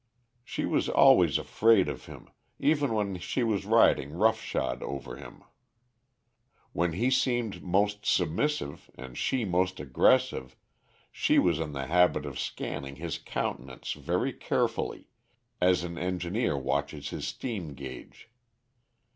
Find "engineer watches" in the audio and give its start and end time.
15.99-17.09